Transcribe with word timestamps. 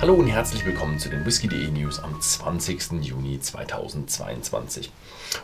Hallo 0.00 0.14
und 0.14 0.28
herzlich 0.28 0.64
willkommen 0.64 0.98
zu 0.98 1.10
den 1.10 1.26
Whisky.de 1.26 1.70
News 1.72 1.98
am 1.98 2.18
20. 2.18 3.02
Juni 3.02 3.38
2022. 3.38 4.90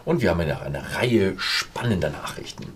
Und 0.06 0.22
wir 0.22 0.30
haben 0.30 0.40
eine, 0.40 0.62
eine 0.62 0.96
Reihe 0.96 1.34
spannender 1.36 2.08
Nachrichten. 2.08 2.72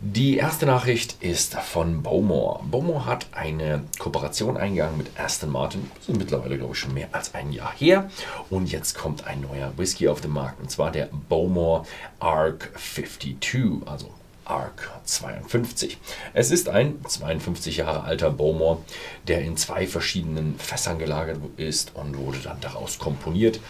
Die 0.00 0.38
erste 0.38 0.66
Nachricht 0.66 1.22
ist 1.22 1.54
von 1.54 2.02
Bowmore. 2.02 2.64
Bowmore 2.64 3.06
hat 3.06 3.28
eine 3.30 3.84
Kooperation 4.00 4.56
eingegangen 4.56 4.98
mit 4.98 5.16
Aston 5.16 5.52
Martin. 5.52 5.88
Das 5.94 6.08
ist 6.08 6.18
mittlerweile, 6.18 6.58
glaube 6.58 6.72
ich, 6.72 6.80
schon 6.80 6.94
mehr 6.94 7.06
als 7.12 7.32
ein 7.32 7.52
Jahr 7.52 7.72
her. 7.76 8.10
Und 8.50 8.72
jetzt 8.72 8.98
kommt 8.98 9.24
ein 9.24 9.40
neuer 9.40 9.72
Whisky 9.76 10.08
auf 10.08 10.20
den 10.20 10.32
Markt. 10.32 10.60
Und 10.60 10.72
zwar 10.72 10.90
der 10.90 11.10
Bowmore 11.28 11.86
Arc 12.18 12.72
52, 12.76 13.86
also 13.86 14.10
Arc 14.44 14.90
52. 15.04 15.98
Es 16.32 16.50
ist 16.50 16.68
ein 16.68 17.04
52 17.06 17.78
Jahre 17.78 18.04
alter 18.04 18.30
Bowmore, 18.30 18.78
der 19.26 19.40
in 19.40 19.56
zwei 19.56 19.86
verschiedenen 19.86 20.58
Fässern 20.58 20.98
gelagert 20.98 21.38
ist 21.56 21.92
und 21.94 22.16
wurde 22.18 22.38
dann 22.38 22.60
daraus 22.60 22.98
komponiert. 22.98 23.60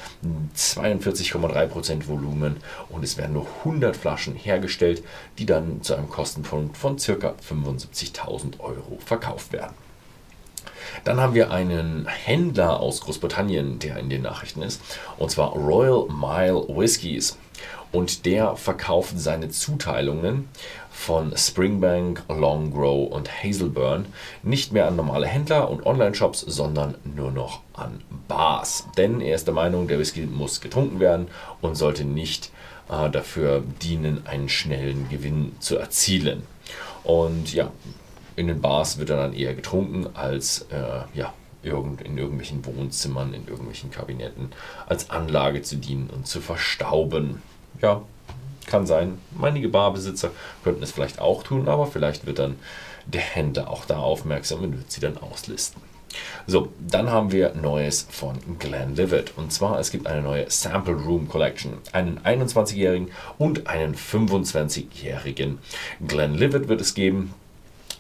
42,3% 0.57 2.09
Volumen 2.09 2.57
und 2.89 3.05
es 3.05 3.17
werden 3.17 3.35
nur 3.35 3.47
100 3.61 3.97
Flaschen 3.97 4.35
hergestellt, 4.35 5.03
die 5.39 5.47
dann 5.47 5.83
zu 5.83 5.95
einem 5.95 6.09
Kostenpunkt 6.09 6.77
von 6.77 6.97
ca. 6.97 7.35
75.000 7.49 8.61
Euro 8.61 8.99
verkauft 9.05 9.53
werden. 9.53 9.75
Dann 11.05 11.21
haben 11.21 11.35
wir 11.35 11.51
einen 11.51 12.07
Händler 12.07 12.81
aus 12.81 13.01
Großbritannien, 13.01 13.79
der 13.79 13.99
in 13.99 14.11
den 14.11 14.23
Nachrichten 14.23 14.63
ist, 14.63 14.81
und 15.19 15.31
zwar 15.31 15.53
Royal 15.53 16.07
Mile 16.09 16.67
Whiskies 16.69 17.37
und 17.95 18.27
der 18.27 18.57
verkauft 18.57 19.21
seine 19.21 19.51
Zuteilungen 19.51 20.49
von 20.91 21.37
Springbank, 21.37 22.25
Longgrow 22.29 23.09
und 23.09 23.31
Hazelburn 23.31 24.07
nicht 24.43 24.73
mehr 24.73 24.89
an 24.89 24.97
normale 24.97 25.29
Händler 25.29 25.71
und 25.71 25.87
Online-Shops, 25.87 26.41
sondern 26.41 26.97
nur 27.05 27.31
noch 27.31 27.61
an 27.73 28.01
Bars. 28.27 28.89
Denn 28.97 29.21
er 29.21 29.37
ist 29.37 29.47
der 29.47 29.55
Meinung, 29.55 29.87
der 29.87 30.01
Whisky 30.01 30.23
muss 30.23 30.61
getrunken 30.61 30.99
werden 30.99 31.29
und 31.61 31.77
sollte 31.77 32.05
nicht 32.05 32.51
äh, 32.89 33.09
dafür 33.11 33.63
dienen, 33.81 34.27
einen 34.27 34.49
schnellen 34.49 35.09
Gewinn 35.09 35.55
zu 35.61 35.77
erzielen. 35.77 36.43
Und 37.05 37.55
ja, 37.55 37.71
in 38.35 38.49
den 38.49 38.61
Bars 38.61 38.99
wird 38.99 39.11
er 39.11 39.19
dann 39.19 39.35
eher 39.35 39.55
getrunken 39.55 40.09
als 40.15 40.67
äh, 40.71 41.17
ja, 41.17 41.33
irgend, 41.63 42.03
in 42.03 42.19
irgendwelchen 42.19 42.67
Wohnzimmern, 42.67 43.35
in 43.35 43.47
irgendwelchen 43.47 43.93
Kabinetten 43.93 44.51
als 44.89 45.11
Anlage 45.11 45.63
zu 45.63 45.77
dienen 45.77 46.11
und 46.11 46.27
zu 46.27 46.41
verstauben 46.41 47.41
ja, 47.81 48.03
kann 48.67 48.87
sein. 48.87 49.19
Einige 49.41 49.69
Barbesitzer 49.69 50.31
könnten 50.63 50.83
es 50.83 50.93
vielleicht 50.93 51.21
auch 51.21 51.43
tun, 51.43 51.69
aber 51.69 51.87
vielleicht 51.87 52.27
wird 52.27 52.39
dann 52.39 52.57
der 53.07 53.21
Händler 53.21 53.71
auch 53.71 53.85
da 53.85 53.99
aufmerksam 53.99 54.63
und 54.63 54.79
wird 54.79 54.91
sie 54.91 55.01
dann 55.01 55.19
auslisten. 55.19 55.81
So, 56.47 56.69
dann 56.79 57.11
haben 57.11 57.33
wir 57.33 57.55
Neues 57.55 58.07
von 58.09 58.39
Glenlivet. 58.59 59.33
Und 59.37 59.53
zwar, 59.53 59.79
es 59.81 59.91
gibt 59.91 60.07
eine 60.07 60.23
neue 60.23 60.49
Sample 60.51 60.95
Room 60.95 61.29
Collection. 61.29 61.79
Einen 61.93 62.21
21-jährigen 62.21 63.11
und 63.39 63.67
einen 63.67 63.95
25-jährigen 63.95 65.59
Glenlivet 66.07 66.69
wird 66.69 66.81
es 66.81 66.95
geben. 66.95 67.35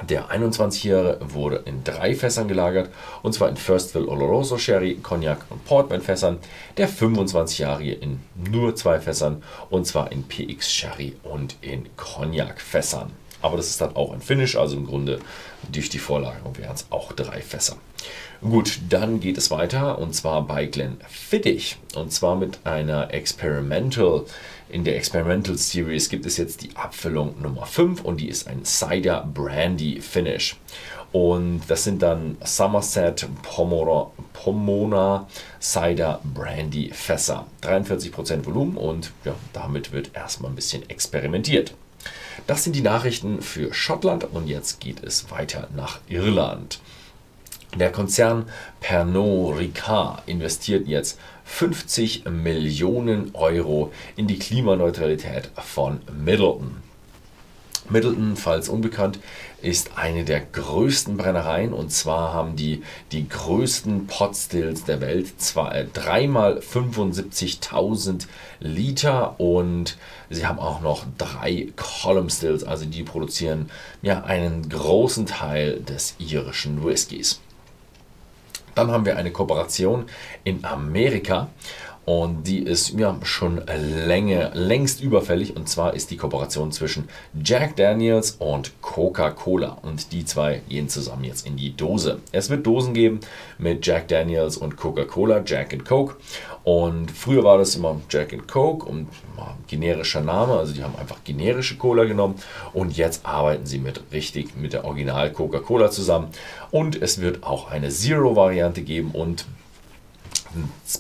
Der 0.03 0.29
21-Jährige 0.29 1.19
wurde 1.21 1.63
in 1.67 1.85
drei 1.85 2.17
Fässern 2.17 2.49
gelagert, 2.49 2.91
und 3.23 3.33
zwar 3.33 3.49
in 3.49 3.57
Firstville 3.57 4.09
Oloroso 4.09 4.59
Sherry, 4.59 4.97
Cognac 4.97 5.39
und 5.51 5.65
Portman 5.65 6.01
Fässern. 6.01 6.39
Der 6.77 6.89
25-Jährige 6.89 7.93
in 7.93 8.21
nur 8.51 8.75
zwei 8.75 8.99
Fässern, 8.99 9.43
und 9.71 9.87
zwar 9.87 10.11
in 10.11 10.25
PX 10.25 10.73
Sherry 10.73 11.17
und 11.23 11.57
in 11.61 11.87
Cognac 11.97 12.61
Fässern. 12.61 13.13
Aber 13.45 13.59
das 13.59 13.69
ist 13.69 13.83
dann 13.83 13.95
auch 13.95 14.15
ein 14.15 14.23
Finish, 14.23 14.57
also 14.57 14.75
im 14.75 14.87
Grunde 14.87 15.19
durch 15.71 15.91
die 15.91 15.99
Vorlagerung 15.99 16.57
wären 16.57 16.75
es 16.75 16.87
auch 16.89 17.13
drei 17.13 17.43
Fässer. 17.43 17.77
Gut, 18.41 18.81
dann 18.89 19.21
geht 19.21 19.37
es 19.37 19.51
weiter 19.51 19.99
und 19.99 20.15
zwar 20.15 20.47
bei 20.47 20.65
Glenn 20.65 20.97
Fittich 21.07 21.77
und 21.95 22.11
zwar 22.11 22.37
mit 22.37 22.61
einer 22.65 23.13
Experimental. 23.13 24.25
In 24.71 24.85
der 24.85 24.97
Experimental 24.97 25.59
Series 25.59 26.09
gibt 26.09 26.25
es 26.25 26.39
jetzt 26.39 26.63
die 26.63 26.75
Abfüllung 26.75 27.35
Nummer 27.43 27.67
5 27.67 28.03
und 28.03 28.19
die 28.19 28.31
ist 28.31 28.49
ein 28.49 28.65
Cider 28.65 29.29
Brandy 29.35 30.01
Finish. 30.01 30.57
Und 31.13 31.61
das 31.69 31.85
sind 31.85 32.01
dann 32.01 32.39
Somerset 32.43 33.29
Pomona, 33.43 34.11
Pomona 34.33 35.29
Cider 35.61 36.19
Brandy 36.25 36.91
Fässer. 36.95 37.47
43% 37.61 38.47
Volumen 38.47 38.79
und 38.79 39.13
ja, 39.27 39.35
damit 39.53 39.93
wird 39.93 40.13
erstmal 40.15 40.51
ein 40.51 40.57
bisschen 40.57 40.89
experimentiert. 40.89 41.75
Das 42.47 42.63
sind 42.63 42.77
die 42.77 42.83
Nachrichten 42.83 43.41
für 43.41 43.73
Schottland 43.73 44.25
und 44.25 44.47
jetzt 44.47 44.81
geht 44.81 45.03
es 45.03 45.31
weiter 45.31 45.69
nach 45.75 46.01
Irland. 46.09 46.81
Der 47.79 47.91
Konzern 47.91 48.47
Pernod 48.81 49.59
Ricard 49.59 50.23
investiert 50.27 50.87
jetzt 50.87 51.19
50 51.45 52.27
Millionen 52.27 53.35
Euro 53.35 53.93
in 54.15 54.29
die 54.29 54.39
Klimaneutralität 54.39 55.51
von 55.57 56.01
Middleton. 56.17 56.84
Middleton, 57.91 58.37
falls 58.37 58.69
unbekannt, 58.69 59.19
ist 59.61 59.97
eine 59.97 60.25
der 60.25 60.41
größten 60.41 61.17
Brennereien. 61.17 61.73
Und 61.73 61.91
zwar 61.91 62.33
haben 62.33 62.57
die 62.57 62.83
die 63.13 63.29
größten 63.29 64.07
Potstills 64.07 64.85
der 64.85 65.01
Welt, 65.01 65.41
zwar 65.41 65.75
äh, 65.75 65.87
dreimal 65.93 66.59
75.000 66.59 68.27
Liter. 68.61 69.39
Und 69.39 69.97
sie 70.31 70.47
haben 70.47 70.59
auch 70.59 70.81
noch 70.81 71.05
drei 71.19 71.69
Column 71.77 72.31
Stills, 72.31 72.65
also 72.65 72.85
die 72.85 73.03
produzieren 73.03 73.71
ja 74.03 74.25
einen 74.25 74.69
großen 74.69 75.27
Teil 75.27 75.81
des 75.81 76.15
irischen 76.19 76.85
Whiskys. 76.85 77.41
Dann 78.75 78.91
haben 78.91 79.05
wir 79.05 79.17
eine 79.17 79.31
Kooperation 79.31 80.07
in 80.43 80.65
Amerika 80.65 81.49
und 82.05 82.47
die 82.47 82.59
ist 82.59 82.91
ja 82.99 83.19
schon 83.23 83.63
Länge, 83.67 84.51
längst 84.53 85.01
überfällig. 85.01 85.57
Und 85.57 85.69
zwar 85.69 85.95
ist 85.95 86.11
die 86.11 86.19
Kooperation 86.19 86.71
zwischen 86.71 87.09
Jack 87.43 87.77
Daniels 87.77 88.33
und 88.33 88.73
Coca-Cola. 88.83 89.79
Und 89.81 90.13
die 90.13 90.27
zwei 90.27 90.61
gehen 90.69 90.91
zusammen 90.91 91.25
jetzt 91.25 91.47
in 91.47 91.57
die 91.57 91.75
Dose. 91.75 92.21
Es 92.31 92.51
wird 92.51 92.67
Dosen 92.67 92.93
geben 92.93 93.21
mit 93.57 93.87
Jack 93.87 94.09
Daniels 94.09 94.59
und 94.59 94.77
Coca-Cola, 94.77 95.43
Jack 95.47 95.73
and 95.73 95.87
Coke. 95.87 96.17
Und 96.63 97.11
früher 97.11 97.43
war 97.43 97.57
das 97.57 97.75
immer 97.75 97.99
Jack 98.11 98.35
and 98.35 98.49
Coke 98.49 98.87
und 98.87 99.09
generischer 99.67 100.21
Name. 100.21 100.59
Also 100.59 100.75
die 100.75 100.83
haben 100.83 100.97
einfach 100.97 101.25
generische 101.25 101.77
Cola 101.77 102.05
genommen. 102.05 102.35
Und 102.75 102.99
jetzt 102.99 103.25
arbeiten 103.25 103.65
sie 103.65 103.79
mit 103.79 104.03
richtig 104.13 104.57
mit 104.57 104.75
der 104.75 104.85
Original 104.85 105.33
Coca-Cola 105.33 105.91
zusammen. 105.91 106.29
Und 106.71 107.01
es 107.01 107.23
wird 107.23 107.45
auch 107.45 107.71
eine 107.71 107.89
Zero-Variante 107.89 108.83
geben 108.83 109.13
und 109.13 109.47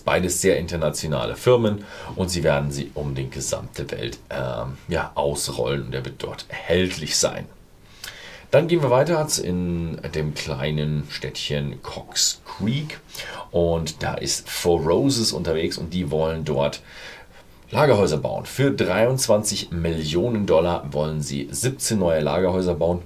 beides 0.04 0.40
sehr 0.40 0.58
internationale 0.58 1.36
Firmen 1.36 1.84
und 2.16 2.30
sie 2.30 2.42
werden 2.42 2.70
sie 2.70 2.90
um 2.94 3.14
die 3.14 3.30
gesamte 3.30 3.90
Welt 3.90 4.18
ähm, 4.30 4.78
ja, 4.88 5.12
ausrollen 5.14 5.86
und 5.86 5.92
der 5.92 6.04
wird 6.04 6.22
dort 6.22 6.46
erhältlich 6.48 7.16
sein. 7.16 7.46
Dann 8.50 8.68
gehen 8.68 8.82
wir 8.82 8.90
weiter 8.90 9.26
in 9.42 9.98
dem 10.14 10.34
kleinen 10.34 11.08
Städtchen 11.10 11.82
Cox 11.82 12.40
Creek 12.44 13.00
und 13.50 14.02
da 14.02 14.14
ist 14.14 14.48
Four 14.48 14.80
Roses 14.82 15.32
unterwegs 15.32 15.76
und 15.76 15.92
die 15.92 16.10
wollen 16.10 16.44
dort 16.44 16.80
Lagerhäuser 17.70 18.18
bauen. 18.18 18.46
Für 18.46 18.70
23 18.70 19.72
Millionen 19.72 20.46
Dollar 20.46 20.92
wollen 20.92 21.20
sie 21.20 21.48
17 21.50 21.98
neue 21.98 22.20
Lagerhäuser 22.20 22.74
bauen 22.74 23.02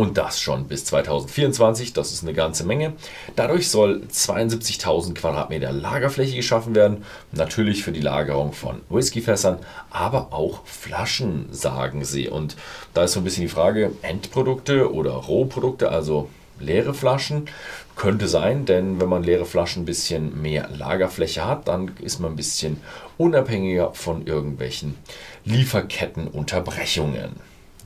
und 0.00 0.16
das 0.16 0.40
schon 0.40 0.66
bis 0.66 0.86
2024, 0.86 1.92
das 1.92 2.10
ist 2.10 2.22
eine 2.22 2.32
ganze 2.32 2.64
Menge. 2.64 2.94
Dadurch 3.36 3.68
soll 3.68 4.00
72.000 4.10 5.12
Quadratmeter 5.12 5.72
Lagerfläche 5.72 6.36
geschaffen 6.36 6.74
werden, 6.74 7.04
natürlich 7.32 7.84
für 7.84 7.92
die 7.92 8.00
Lagerung 8.00 8.54
von 8.54 8.80
Whiskyfässern, 8.88 9.58
aber 9.90 10.28
auch 10.32 10.64
Flaschen, 10.64 11.48
sagen 11.50 12.06
sie. 12.06 12.30
Und 12.30 12.56
da 12.94 13.04
ist 13.04 13.12
so 13.12 13.20
ein 13.20 13.24
bisschen 13.24 13.42
die 13.42 13.50
Frage, 13.50 13.92
Endprodukte 14.00 14.90
oder 14.90 15.10
Rohprodukte, 15.10 15.90
also 15.90 16.30
leere 16.58 16.94
Flaschen. 16.94 17.50
Könnte 17.94 18.26
sein, 18.26 18.64
denn 18.64 19.02
wenn 19.02 19.08
man 19.10 19.22
leere 19.22 19.44
Flaschen 19.44 19.82
ein 19.82 19.86
bisschen 19.86 20.40
mehr 20.40 20.70
Lagerfläche 20.74 21.44
hat, 21.44 21.68
dann 21.68 21.90
ist 22.00 22.20
man 22.20 22.32
ein 22.32 22.36
bisschen 22.36 22.80
unabhängiger 23.18 23.92
von 23.92 24.26
irgendwelchen 24.26 24.96
Lieferkettenunterbrechungen. 25.44 27.36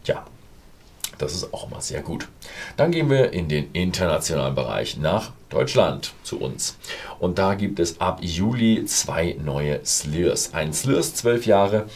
Ja, 0.04 0.24
das 1.18 1.34
ist 1.34 1.52
auch 1.52 1.68
immer 1.70 1.80
sehr 1.80 2.02
gut. 2.02 2.28
Dann 2.76 2.90
gehen 2.90 3.10
wir 3.10 3.32
in 3.32 3.48
den 3.48 3.70
internationalen 3.72 4.54
Bereich 4.54 4.96
nach 4.96 5.32
Deutschland 5.48 6.12
zu 6.22 6.40
uns. 6.40 6.76
Und 7.18 7.38
da 7.38 7.54
gibt 7.54 7.78
es 7.78 8.00
ab 8.00 8.18
Juli 8.22 8.84
zwei 8.86 9.36
neue 9.42 9.84
Slurs. 9.84 10.52
Ein 10.54 10.72
Slurs 10.72 11.14
12 11.14 11.46
Jahre 11.46 11.86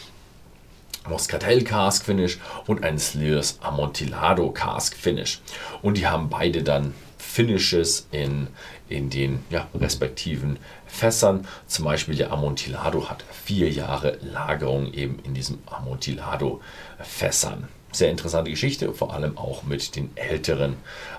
Moscatel 1.07 1.63
Cask 1.63 2.05
Finish 2.05 2.39
und 2.67 2.83
ein 2.83 2.99
Slurs 2.99 3.57
Amontillado 3.61 4.51
Cask 4.51 4.95
Finish. 4.95 5.41
Und 5.81 5.97
die 5.97 6.07
haben 6.07 6.29
beide 6.29 6.63
dann 6.63 6.93
Finishes 7.17 8.07
in, 8.11 8.47
in 8.89 9.09
den 9.09 9.43
ja, 9.49 9.67
respektiven 9.73 10.57
Fässern. 10.87 11.47
Zum 11.67 11.85
Beispiel 11.85 12.15
der 12.15 12.31
Amontillado 12.31 13.09
hat 13.09 13.23
vier 13.45 13.69
Jahre 13.69 14.17
Lagerung 14.21 14.91
eben 14.93 15.19
in 15.23 15.33
diesem 15.33 15.59
Amontillado 15.67 16.61
Fässern 16.99 17.67
sehr 17.91 18.11
interessante 18.11 18.51
Geschichte, 18.51 18.93
vor 18.93 19.13
allem 19.13 19.37
auch 19.37 19.63
mit 19.63 19.95
den 19.95 20.11
älteren 20.15 20.75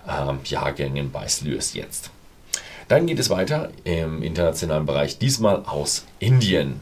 ähm, 0.08 0.40
Jahrgängen 0.44 1.10
bei 1.10 1.26
Slurs 1.28 1.74
jetzt. 1.74 2.10
Dann 2.88 3.06
geht 3.06 3.18
es 3.18 3.30
weiter 3.30 3.70
im 3.84 4.22
internationalen 4.22 4.86
Bereich, 4.86 5.18
diesmal 5.18 5.62
aus 5.66 6.06
Indien. 6.18 6.80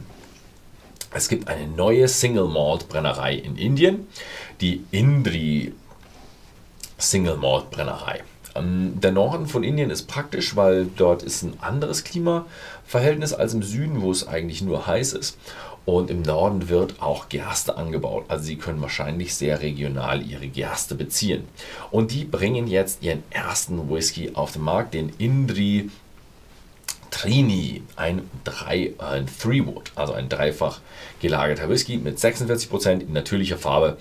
Es 1.11 1.27
gibt 1.27 1.47
eine 1.47 1.67
neue 1.67 2.07
Single 2.07 2.47
Malt 2.47 2.87
Brennerei 2.87 3.33
in 3.33 3.57
Indien, 3.57 4.07
die 4.61 4.83
Indri 4.91 5.73
Single 6.97 7.37
Malt 7.37 7.71
Brennerei. 7.71 8.21
Ähm, 8.55 8.99
der 8.99 9.11
Norden 9.11 9.47
von 9.47 9.63
Indien 9.63 9.89
ist 9.89 10.07
praktisch, 10.07 10.55
weil 10.55 10.85
dort 10.97 11.23
ist 11.23 11.43
ein 11.43 11.59
anderes 11.61 12.03
Klimaverhältnis 12.03 13.33
als 13.33 13.53
im 13.53 13.63
Süden, 13.63 14.01
wo 14.01 14.11
es 14.11 14.27
eigentlich 14.27 14.61
nur 14.61 14.85
heiß 14.85 15.13
ist. 15.13 15.37
Und 15.85 16.11
im 16.11 16.21
Norden 16.21 16.69
wird 16.69 17.01
auch 17.01 17.29
Gerste 17.29 17.77
angebaut. 17.77 18.25
Also 18.27 18.43
sie 18.43 18.57
können 18.57 18.81
wahrscheinlich 18.81 19.33
sehr 19.33 19.61
regional 19.61 20.21
ihre 20.21 20.47
Gerste 20.47 20.93
beziehen. 20.93 21.45
Und 21.89 22.11
die 22.11 22.25
bringen 22.25 22.67
jetzt 22.67 23.01
ihren 23.01 23.23
ersten 23.31 23.89
Whisky 23.89 24.31
auf 24.35 24.51
den 24.51 24.61
Markt, 24.61 24.93
den 24.93 25.11
Indri 25.17 25.89
Trini, 27.11 27.83
ein, 27.95 28.29
drei, 28.43 28.93
ein 28.97 29.27
Three 29.27 29.65
Wood, 29.65 29.91
also 29.95 30.13
ein 30.13 30.29
dreifach 30.29 30.79
gelagerter 31.21 31.69
Whisky 31.69 31.97
mit 31.97 32.17
46% 32.17 33.01
in 33.01 33.13
natürlicher 33.13 33.57
Farbe 33.57 33.97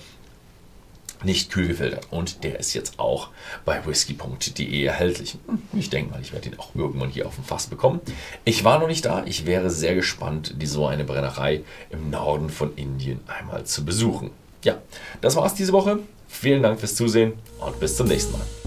nicht 1.25 1.51
kühl 1.51 1.69
gefiltert. 1.69 2.07
Und 2.11 2.45
der 2.45 2.61
ist 2.61 2.75
jetzt 2.75 2.99
auch 2.99 3.29
bei 3.65 3.85
whisky.de 3.85 4.85
erhältlich. 4.85 5.37
Ich 5.73 5.91
denke 5.91 6.13
mal, 6.13 6.21
ich 6.21 6.33
werde 6.33 6.49
ihn 6.49 6.59
auch 6.59 6.75
irgendwann 6.75 7.11
hier 7.11 7.27
auf 7.27 7.35
dem 7.35 7.45
Fass 7.45 7.67
bekommen. 7.67 8.01
Ich 8.45 8.65
war 8.65 8.79
noch 8.79 8.89
nicht 8.89 9.05
da. 9.05 9.25
Ich 9.27 9.47
wäre 9.47 9.71
sehr 9.71 9.95
gespannt, 9.95 10.55
die 10.59 10.67
so 10.67 10.87
eine 10.87 11.05
Brennerei 11.05 11.63
im 11.91 12.11
Norden 12.11 12.51
von 12.51 12.75
Indien 12.77 13.21
einmal 13.27 13.65
zu 13.65 13.85
besuchen. 13.85 14.31
Ja, 14.65 14.79
das 15.21 15.37
war's 15.37 15.55
diese 15.55 15.73
Woche. 15.73 16.01
Vielen 16.29 16.63
Dank 16.63 16.79
fürs 16.79 16.95
Zusehen 16.95 17.33
und 17.59 17.81
bis 17.81 17.97
zum 17.97 18.09
nächsten 18.09 18.33
Mal. 18.33 18.58